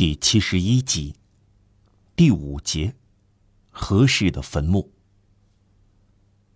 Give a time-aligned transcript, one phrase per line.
[0.00, 1.14] 第七十一集，
[2.16, 2.94] 第五节，
[3.68, 4.90] 合适的坟墓。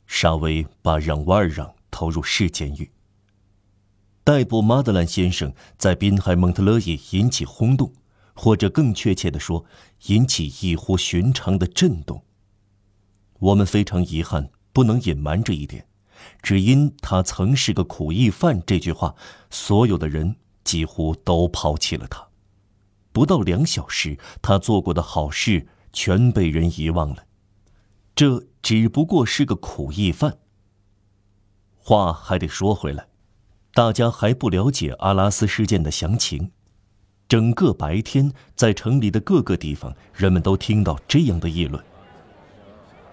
[0.06, 2.90] 沙威把让瓦尔让投入市监狱。
[4.24, 7.92] 逮捕马德兰先生在滨海蒙特勒伊引起轰动，
[8.32, 9.66] 或者更确切的说，
[10.06, 12.24] 引起异乎寻常的震动。
[13.40, 15.86] 我们非常遗憾，不能隐瞒这一点，
[16.40, 18.62] 只因他曾是个苦役犯。
[18.66, 19.14] 这句话，
[19.50, 20.34] 所有的人
[20.64, 22.26] 几乎都抛弃了他。
[23.14, 27.24] 不到两小时，他做过的好事全被人遗忘了。
[28.16, 30.38] 这只不过是个苦役犯。
[31.78, 33.06] 话还得说回来，
[33.72, 36.50] 大家还不了解阿拉斯事件的详情。
[37.28, 41.82] 整个白天，在城里的各个地方，人们都听到这样的议论：“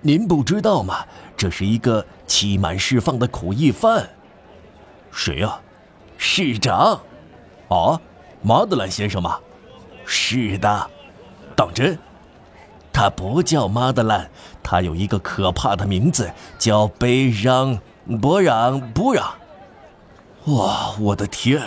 [0.02, 1.06] 您不知道吗？
[1.38, 4.10] 这是一个期满释放的苦役犯。
[5.14, 5.62] ”“谁呀
[6.18, 7.00] ？”“市长。
[7.70, 8.02] ”“啊，
[8.42, 9.40] 马德兰先生吗？”
[10.14, 10.90] 是的，
[11.56, 11.98] 当真？
[12.92, 14.30] 他不叫马德兰，
[14.62, 17.80] 他有一个可怕的名字，叫贝让
[18.22, 19.26] 博让布让。
[20.48, 21.62] 哇，我的天！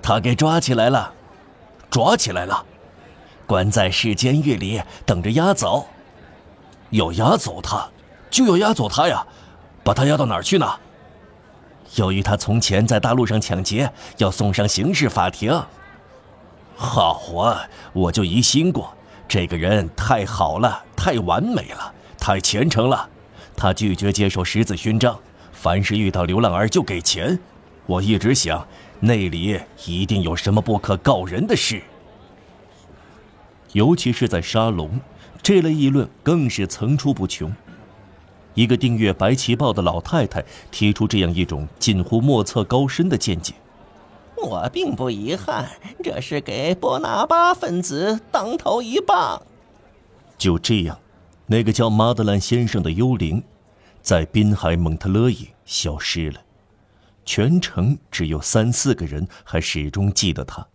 [0.00, 1.12] 他给抓起来了，
[1.90, 2.64] 抓起来了，
[3.48, 5.88] 关在市监狱里，等着押走。
[6.90, 7.88] 要押走他，
[8.30, 9.26] 就要押走他呀！
[9.82, 10.72] 把他押到哪儿去呢？
[11.96, 15.60] 由于他从前在大陆上抢劫，要送上刑事法庭。
[16.76, 18.94] 好啊，我就疑心过，
[19.26, 23.08] 这个人太好了，太完美了，太虔诚了。
[23.56, 25.18] 他拒绝接受十字勋章，
[25.52, 27.38] 凡是遇到流浪儿就给钱。
[27.86, 28.66] 我一直想，
[29.00, 31.82] 那里一定有什么不可告人的事。
[33.72, 35.00] 尤其是在沙龙，
[35.42, 37.50] 这类议论更是层出不穷。
[38.52, 43.54] 一个订阅《白旗报》的老太太提出这样一种近乎莫测高深的见解。
[44.36, 45.68] 我并不遗憾，
[46.02, 49.42] 这是给波拿巴分子当头一棒。
[50.38, 50.98] 就这样，
[51.46, 53.42] 那个叫马德兰先生的幽灵，
[54.02, 56.40] 在滨海蒙特勒伊消失了。
[57.24, 60.68] 全城只有三四个人还始终记得他。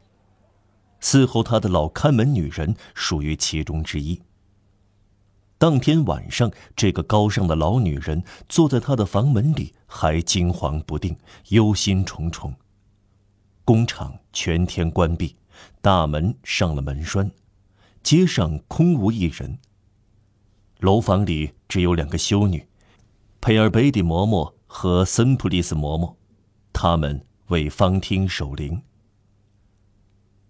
[1.00, 4.22] 伺候他的老看门女人属于其中之一。
[5.58, 11.16] 当天晚上，这个高尚的老女人坐在他的房门里，还惊惶不定，
[11.50, 12.53] 忧心忡忡。
[13.63, 15.35] 工厂全天关闭，
[15.81, 17.31] 大门上了门栓，
[18.03, 19.59] 街上空无一人。
[20.79, 22.67] 楼房里只有两个修女，
[23.39, 26.16] 佩尔贝蒂嬷嬷和森普利斯嬷嬷，
[26.73, 28.81] 他们为方厅守灵。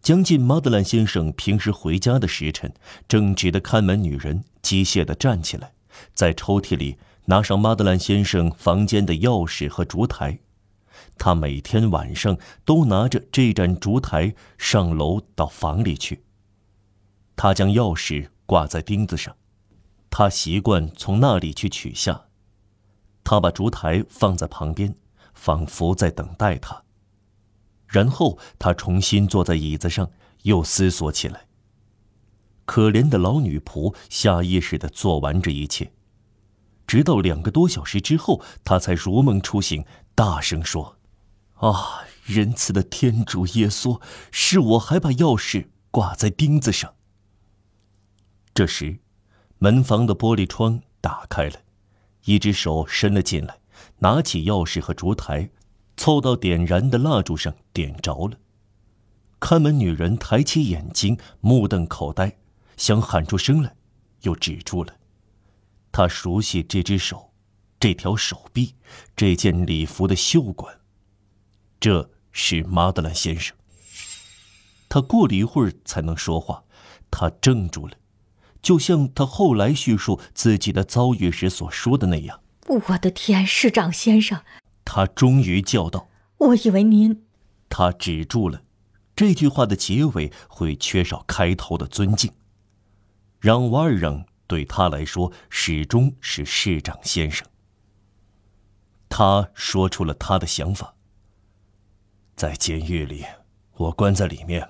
[0.01, 2.73] 将近马德兰先生平时回家的时辰，
[3.07, 5.73] 正直的看门女人机械地站起来，
[6.13, 10.39] 在抽屉里拿上马德兰先生房间的钥匙和烛台。
[11.23, 16.23] 他每天晚上都拿着这盏烛台上楼到房里去。
[17.35, 19.35] 他将钥匙挂在钉子上，
[20.09, 22.23] 他习惯从那里去取下。
[23.23, 24.95] 他把烛台放在旁边，
[25.35, 26.81] 仿佛在等待他。
[27.85, 30.09] 然后他重新坐在椅子上，
[30.41, 31.45] 又思索起来。
[32.65, 35.91] 可怜的老女仆下意识地做完这一切，
[36.87, 40.97] 直到两个多小时之后，他才如梦初醒，大声说。
[41.61, 44.01] 啊，仁慈的天主耶稣，
[44.31, 46.95] 是我还把钥匙挂在钉子上。
[48.53, 48.99] 这时，
[49.59, 51.61] 门房的玻璃窗打开了，
[52.25, 53.59] 一只手伸了进来，
[53.99, 55.51] 拿起钥匙和烛台，
[55.95, 58.39] 凑到点燃的蜡烛上，点着了。
[59.39, 62.39] 看门女人抬起眼睛，目瞪口呆，
[62.75, 63.75] 想喊出声来，
[64.21, 64.95] 又止住了。
[65.91, 67.31] 她熟悉这只手，
[67.79, 68.73] 这条手臂，
[69.15, 70.80] 这件礼服的袖管。
[71.81, 73.57] 这是马德兰先生。
[74.87, 76.63] 他过了一会儿才能说话，
[77.09, 77.97] 他怔住了，
[78.61, 82.39] 就像他后来叙述自己的遭遇时所说的那样。
[82.67, 84.43] 我的天，市长先生！
[84.85, 87.23] 他终于叫道：“我以为您……”
[87.67, 88.61] 他止住了，
[89.15, 92.31] 这句话的结尾会缺少开头的尊敬。
[93.39, 97.47] 让瓦尔让对他来说始终是市长先生。
[99.09, 100.93] 他说出了他的想法。
[102.41, 103.23] 在监狱里，
[103.75, 104.67] 我关在里面，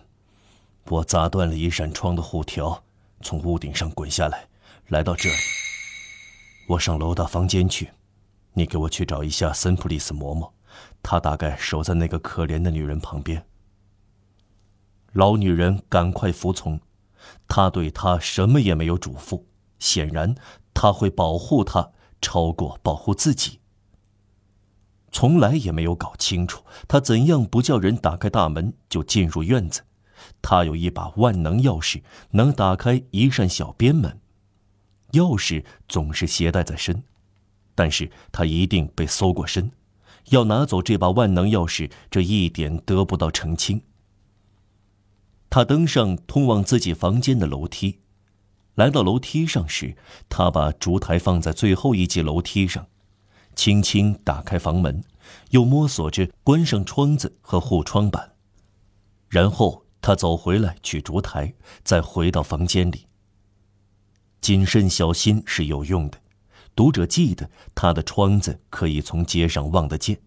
[0.87, 2.83] 我砸断了一扇窗的护条，
[3.21, 4.49] 从屋顶上滚下来，
[4.89, 5.35] 来到这里。
[6.67, 7.91] 我上楼到房间去，
[8.55, 10.51] 你给我去找一下森普利斯嬷嬷，
[11.01, 13.45] 她大概守在那个可怜的女人旁边。
[15.13, 16.81] 老女人赶快服从，
[17.47, 19.43] 她对他什么也没有嘱咐，
[19.79, 20.35] 显然
[20.73, 23.60] 他会保护她超过保护自己。
[25.11, 29.81] 从来也没有搞清楚他怎样不叫人打开大门就进入院子，
[30.41, 34.19] 他有一把万能钥匙，能打开一扇小边门。
[35.11, 37.03] 钥匙总是携带在身，
[37.75, 39.71] 但是他一定被搜过身。
[40.29, 43.81] 要拿走这把万能钥匙，这一点得不到澄清。
[45.49, 47.99] 他登上通往自己房间的楼梯，
[48.75, 49.97] 来到楼梯上时，
[50.29, 52.87] 他把烛台放在最后一级楼梯上，
[53.55, 55.03] 轻轻打开房门，
[55.49, 58.33] 又摸索着关上窗子和护窗板，
[59.29, 61.53] 然后他走回来取烛台，
[61.83, 63.05] 再回到房间里。
[64.39, 66.19] 谨慎小心是有用的。
[66.73, 70.21] 读者记得，他的窗子可以从街上望得见。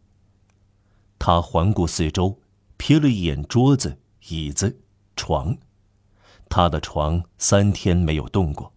[1.19, 2.39] 他环顾四周，
[2.77, 3.99] 瞥了一眼桌子、
[4.29, 4.79] 椅子、
[5.17, 5.57] 床，
[6.51, 8.74] 他的床三天没有动过。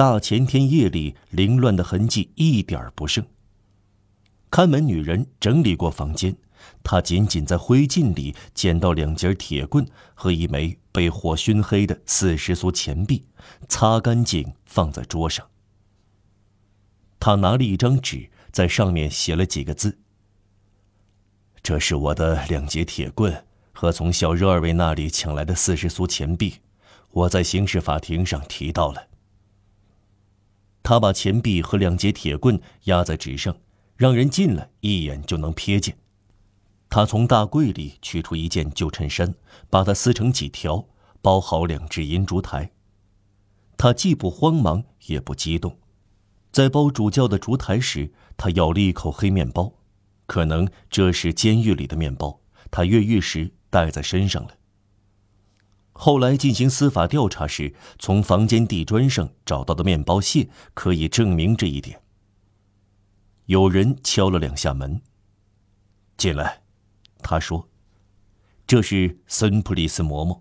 [0.00, 3.22] 大前天夜里凌乱的痕迹一点不剩。
[4.50, 6.34] 看门女人整理过房间，
[6.82, 13.26] 她仅仅在灰烬里捡到两截铁棍和一枚被火熏黑的四十苏钱币，
[13.68, 15.46] 擦干净放在桌上。
[17.18, 19.98] 他拿了一张纸，在上面写了几个字。
[21.62, 26.54] 这是我的两节铁棍和从小热二位那里抢来的四十苏钱币，
[27.10, 29.09] 我在刑事法庭上提到了。
[30.82, 33.56] 他把钱币和两节铁棍压在纸上，
[33.96, 35.96] 让人进来一眼就能瞥见。
[36.88, 39.34] 他从大柜里取出一件旧衬衫，
[39.68, 40.88] 把它撕成几条，
[41.22, 42.72] 包好两只银烛台。
[43.76, 45.78] 他既不慌忙，也不激动。
[46.50, 49.72] 在包主教的烛台时，他咬了一口黑面包，
[50.26, 52.40] 可能这是监狱里的面包，
[52.70, 54.50] 他越狱时带在身上了。
[56.02, 62.00] 后来进行司法调查时，从房间地砖上找到的面包屑可以证明这一点。
[63.44, 65.02] 有人敲了两下门。
[66.16, 66.62] 进来，
[67.18, 67.68] 他说
[68.66, 70.40] ：“这是森普利斯嬷嬷。”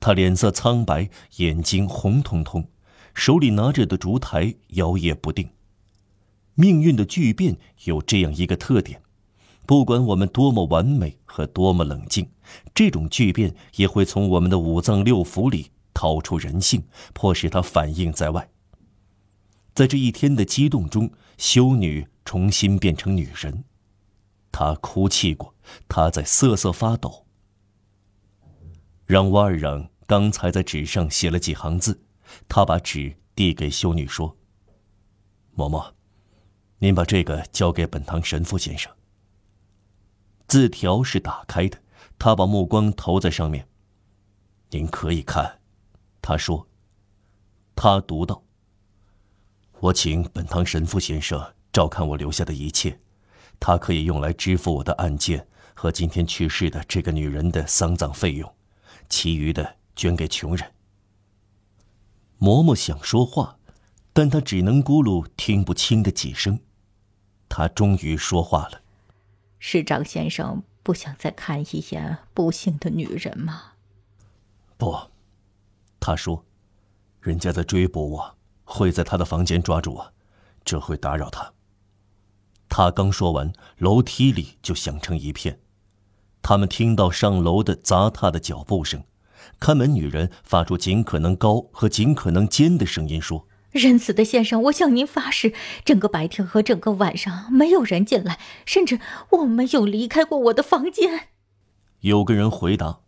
[0.00, 2.70] 他脸色苍白，眼睛红彤彤。
[3.12, 5.50] 手里拿着的烛台摇曳不定。
[6.54, 9.02] 命运的巨变有这样一个特点：
[9.66, 12.30] 不管我们多么完美和多么冷静，
[12.74, 18.50] 这种巨变也会从我们的五脏六腑里掏出人性，迫使它反映在外。
[19.74, 23.64] 在这一天的激动中，修女重新变成女人。
[24.50, 25.54] 她哭泣过，
[25.88, 27.26] 她在瑟瑟发抖。
[29.06, 32.02] 让瓦尔让刚才在纸上写了几行字。
[32.46, 34.36] 他把纸递给修女说
[35.56, 35.92] ：“嬷嬷，
[36.80, 38.92] 您把这个交给本堂神父先生。”
[40.46, 41.80] 字条是打开的，
[42.18, 43.68] 他把目光投在上面。
[44.70, 45.60] 您可以看，
[46.20, 46.66] 他说。
[47.80, 48.42] 他读道
[49.78, 52.98] ：“我请本堂神父先生照看我留下的一切，
[53.60, 58.52] 他可以用来支付我的案件和今天去世的这个女人的丧葬费用，
[59.08, 60.72] 其余的捐给穷人。”
[62.40, 63.60] 嬷嬷想说话，
[64.12, 66.58] 但她只能咕噜听不清的几声。
[67.48, 68.82] 她终于说话了
[69.60, 73.72] ：“市长先生不想再看一眼不幸的女人吗
[74.78, 74.98] ？”“不。”
[76.00, 76.46] 他说
[77.20, 80.14] ，“人家在追捕我，会在他的房间抓住我，
[80.64, 81.52] 这会打扰他。”
[82.70, 85.60] 他刚说完，楼梯里就响成一片，
[86.40, 89.04] 他们听到上楼的砸踏的脚步声。
[89.60, 95.52] 看门女人发出尽可能高和尽可能尖的声音说：“仁慈的先生，我向您发誓，
[95.84, 98.98] 整个白天和整个晚上没有人进来，甚至
[99.30, 101.28] 我没有离开过我的房间。”
[102.00, 103.00] 有个人回答：“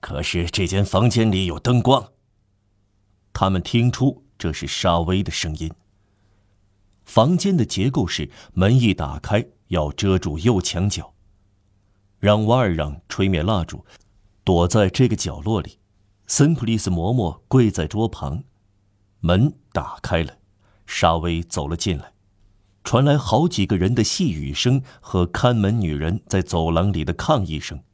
[0.00, 2.12] 可是这间房间里有灯光。”
[3.32, 5.72] 他们听出这是沙威的声音。
[7.04, 11.14] 房间的结构是门一打开要遮住右墙角。
[12.18, 13.84] 让瓦尔让吹灭蜡烛，
[14.44, 15.78] 躲在这个角落里。
[16.26, 18.44] 森普利斯嬷嬷跪在桌旁，
[19.24, 20.38] 门打开了，
[20.84, 22.12] 沙威走了进来，
[22.82, 27.84] 传来好几个人的细语声和看门女人在走廊里的抗议声。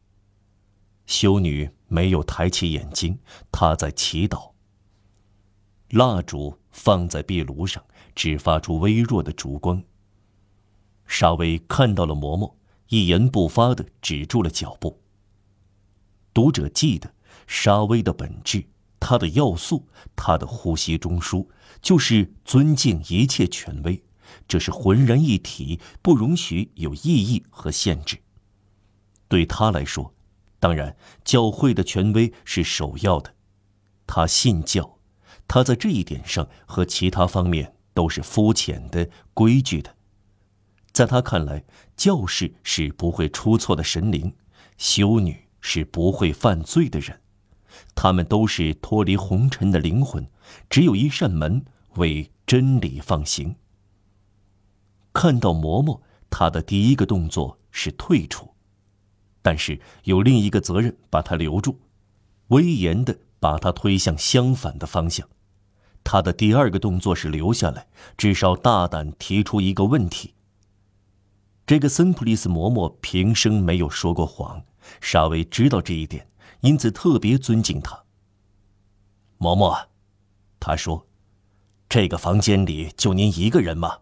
[1.05, 3.19] 修女没有抬起眼睛，
[3.53, 4.53] 她在祈祷。
[5.91, 9.83] 蜡烛放在壁炉上，只发出微弱的烛光。
[11.07, 12.55] 沙威看到了嬷嬷，
[12.89, 15.03] 一言不发的止住了脚步。
[16.33, 17.13] 读者记得。
[17.47, 18.63] 沙威的本质，
[19.01, 19.87] 他的要素，
[20.17, 21.47] 他的呼吸中枢，
[21.81, 24.03] 就是尊敬一切权威，
[24.47, 28.19] 这是浑然一体，不容许有异议和限制。
[29.29, 30.15] 对他来说，
[30.59, 33.35] 当然，教会的权威是首要的。
[34.07, 34.99] 他信教，
[35.47, 39.95] 他在这一点上和其他方面都是肤浅的、规矩的。
[40.93, 41.63] 在他看来，
[41.97, 44.35] 教士是不会出错的神灵，
[44.79, 47.21] 修女是不会犯罪的人，
[47.95, 50.29] 他们都是脱离红尘的灵魂，
[50.69, 51.65] 只有一扇门
[51.97, 53.57] 为真理放行。
[55.13, 58.51] 看到嬷嬷，他的第一个动作是退出，
[59.43, 61.81] 但是有另一个责任把他留住，
[62.49, 65.29] 威严的把他推向相反的方向。
[66.05, 70.35] 他的第二个动作是留下来，至少大胆提出一个问题。
[71.67, 74.65] 这个森普利斯嬷嬷平生没有说过谎，
[75.03, 76.27] 沙威知道这一点，
[76.61, 78.05] 因此特别尊敬他。
[79.39, 79.87] 嬷嬷，
[80.59, 81.07] 他说
[81.89, 83.99] ：“这个房间里就您一个人吗？”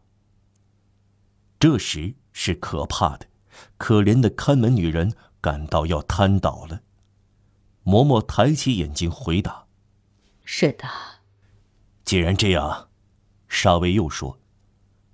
[1.60, 3.26] 这时是可怕的，
[3.76, 6.80] 可怜的看门女人感到要瘫倒了。
[7.84, 9.66] 嬷嬷抬起眼睛回答
[10.44, 10.88] ：“是的。”
[12.04, 12.88] 既然这样，
[13.48, 14.38] 沙威又说：“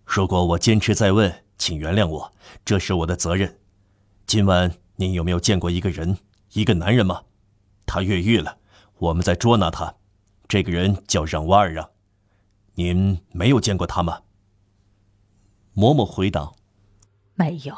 [0.05, 2.33] 如果我坚持再问，请原谅我，
[2.65, 3.59] 这是我的责任。
[4.27, 6.19] 今晚您有没有见过一个人，
[6.53, 7.23] 一个男人吗？
[7.87, 8.59] 他越狱了，
[8.99, 9.95] 我们在捉拿他。
[10.49, 11.91] 这个人叫让瓦尔让，
[12.75, 14.23] 您没有见过他吗？”
[15.75, 16.53] 嬷嬷回答
[17.35, 17.77] ：“没有。”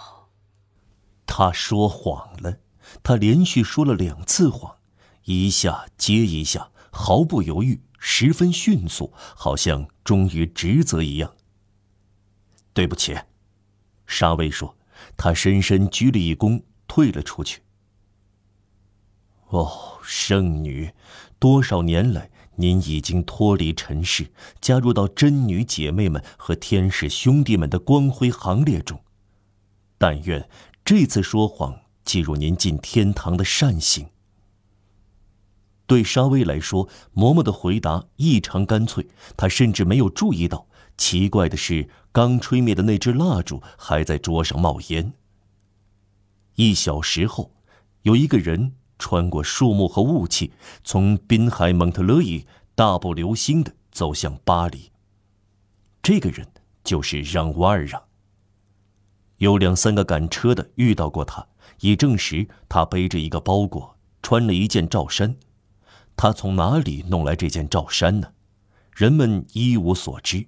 [1.26, 2.58] 他说谎了。
[3.02, 4.76] 他连续说了两次谎，
[5.24, 11.34] 一下接一下，毫不犹豫，十分迅速，好像忠于职责一样。
[12.74, 13.18] 对不起，
[14.06, 14.76] 沙威说。
[15.16, 17.62] 他深深鞠了一躬，退了出去。
[19.48, 20.92] 哦，圣女，
[21.38, 22.30] 多少年来。
[22.56, 24.30] 您已经脱离尘世，
[24.60, 29.02] 加入到真女姐妹们和天使兄弟们的光辉行列中。
[29.98, 30.48] 但愿
[30.84, 34.06] 这次说谎记入您进天堂的善行。
[35.88, 45.14] 对沙威来说，嬷嬷的回答异常干脆，他甚至没有注意到，奇怪的是，刚吹灭的那支蜡烛还在桌上冒烟。
[46.54, 47.50] 一小时后，
[48.02, 48.74] 有一个人。
[49.04, 54.92] 穿过树木和雾气，从滨海蒙特勒伊大步流星的走向巴黎。
[56.02, 56.48] 这个人
[56.82, 58.02] 就是让瓦尔让。
[59.36, 61.46] 有两三个赶车的遇到过他，
[61.80, 65.36] 以证实他背着一个包裹，穿了一件罩衫。
[66.16, 68.32] 他从哪里弄来这件罩衫呢？
[68.94, 70.46] 人们一无所知。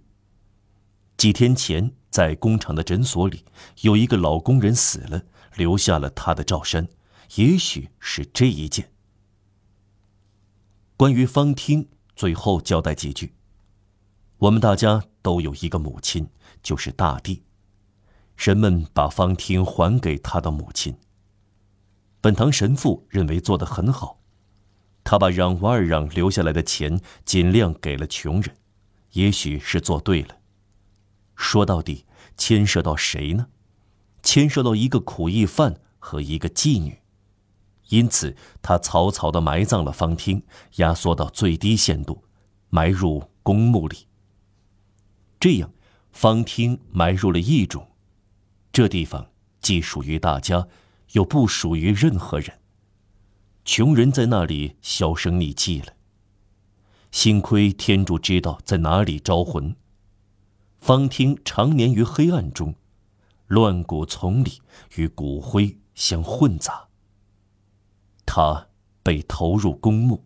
[1.19, 3.45] 几天前，在工厂的诊所里，
[3.83, 5.25] 有一个老工人死了，
[5.57, 6.89] 留下了他的罩衫。
[7.35, 8.93] 也许是这一件。
[10.97, 13.35] 关于方听，最后交代几句。
[14.39, 16.29] 我们大家都有一个母亲，
[16.63, 17.43] 就是大地。
[18.37, 20.97] 人们把方听还给他的母亲。
[22.21, 24.21] 本堂神父认为做得很好，
[25.05, 28.57] 他把让瓦尔让留下来的钱尽量给了穷人，
[29.13, 30.39] 也许是做对了。
[31.35, 32.05] 说到底，
[32.37, 33.49] 牵涉到谁呢？
[34.23, 37.01] 牵涉到一个苦役犯和一个妓女。
[37.89, 40.43] 因此，他草草地埋葬了方听，
[40.77, 42.25] 压缩到最低限度，
[42.69, 44.07] 埋入公墓里。
[45.39, 45.73] 这样，
[46.11, 47.89] 方听埋入了异种，
[48.73, 50.67] 这地方既属于大家，
[51.13, 52.59] 又不属于任何人。
[53.65, 55.93] 穷人在那里销声匿迹了。
[57.13, 59.77] 幸亏天主知道在哪里招魂。
[60.79, 62.75] 方听常年于黑暗中，
[63.47, 64.61] 乱谷丛里
[64.97, 66.86] 与骨灰相混杂。
[68.27, 68.67] 他
[69.03, 70.23] 被投入公墓，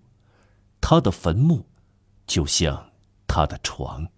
[0.80, 1.66] 他的坟墓
[2.26, 2.90] 就像
[3.28, 4.09] 他的床。